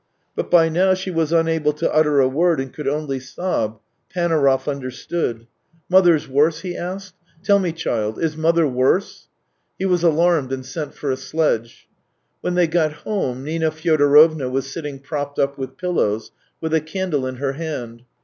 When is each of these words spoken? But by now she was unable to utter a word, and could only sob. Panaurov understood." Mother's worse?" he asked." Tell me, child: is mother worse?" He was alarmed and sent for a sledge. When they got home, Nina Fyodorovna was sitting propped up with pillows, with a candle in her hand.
But 0.35 0.49
by 0.49 0.67
now 0.67 0.95
she 0.95 1.11
was 1.11 1.31
unable 1.31 1.73
to 1.73 1.93
utter 1.93 2.19
a 2.21 2.27
word, 2.27 2.59
and 2.59 2.73
could 2.73 2.87
only 2.87 3.19
sob. 3.19 3.79
Panaurov 4.09 4.67
understood." 4.67 5.45
Mother's 5.91 6.27
worse?" 6.27 6.61
he 6.61 6.75
asked." 6.75 7.13
Tell 7.45 7.59
me, 7.59 7.71
child: 7.71 8.17
is 8.17 8.35
mother 8.35 8.67
worse?" 8.67 9.27
He 9.77 9.85
was 9.85 10.01
alarmed 10.01 10.51
and 10.51 10.65
sent 10.65 10.95
for 10.95 11.11
a 11.11 11.17
sledge. 11.17 11.87
When 12.41 12.55
they 12.55 12.65
got 12.65 12.93
home, 13.03 13.43
Nina 13.43 13.69
Fyodorovna 13.69 14.49
was 14.49 14.71
sitting 14.71 14.97
propped 14.97 15.37
up 15.37 15.59
with 15.59 15.77
pillows, 15.77 16.31
with 16.59 16.73
a 16.73 16.81
candle 16.81 17.27
in 17.27 17.35
her 17.35 17.53
hand. 17.53 18.01